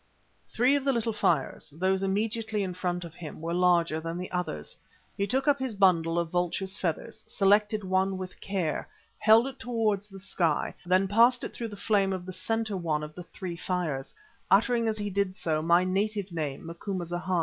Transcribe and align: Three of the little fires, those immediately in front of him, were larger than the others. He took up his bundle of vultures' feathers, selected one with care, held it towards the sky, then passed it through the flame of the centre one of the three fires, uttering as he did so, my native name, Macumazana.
Three 0.51 0.75
of 0.75 0.83
the 0.83 0.91
little 0.93 1.13
fires, 1.13 1.69
those 1.77 2.01
immediately 2.01 2.63
in 2.63 2.73
front 2.73 3.05
of 3.05 3.13
him, 3.13 3.39
were 3.39 3.53
larger 3.53 3.99
than 3.99 4.17
the 4.17 4.31
others. 4.31 4.75
He 5.15 5.27
took 5.27 5.47
up 5.47 5.59
his 5.59 5.75
bundle 5.75 6.17
of 6.17 6.31
vultures' 6.31 6.75
feathers, 6.75 7.23
selected 7.27 7.83
one 7.83 8.17
with 8.17 8.41
care, 8.41 8.89
held 9.19 9.45
it 9.45 9.59
towards 9.59 10.09
the 10.09 10.19
sky, 10.19 10.73
then 10.87 11.07
passed 11.07 11.43
it 11.43 11.53
through 11.53 11.67
the 11.67 11.75
flame 11.75 12.13
of 12.13 12.25
the 12.25 12.33
centre 12.33 12.75
one 12.77 13.03
of 13.03 13.13
the 13.13 13.21
three 13.21 13.55
fires, 13.55 14.11
uttering 14.49 14.87
as 14.87 14.97
he 14.97 15.11
did 15.11 15.35
so, 15.35 15.61
my 15.61 15.83
native 15.83 16.31
name, 16.31 16.65
Macumazana. 16.65 17.39